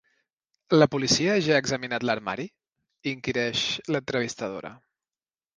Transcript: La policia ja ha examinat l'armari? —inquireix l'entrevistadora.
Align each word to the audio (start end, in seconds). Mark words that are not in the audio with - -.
La 0.77 0.87
policia 0.93 1.35
ja 1.49 1.53
ha 1.57 1.59
examinat 1.63 2.07
l'armari? 2.09 2.47
—inquireix 3.13 3.67
l'entrevistadora. 3.97 4.77